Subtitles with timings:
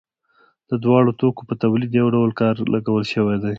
[0.69, 3.49] د دواړو توکو په تولید یو ډول کار لګول شوی دی